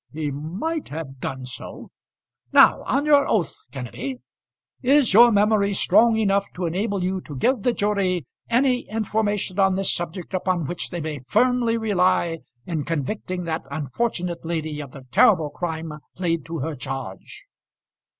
[0.11, 1.91] "He might have done so."
[2.51, 4.15] "Now, on your oath, Kenneby,
[4.81, 9.75] is your memory strong enough to enable you to give the jury any information on
[9.75, 15.05] this subject upon which they may firmly rely in convicting that unfortunate lady of the
[15.11, 17.45] terrible crime laid to her charge."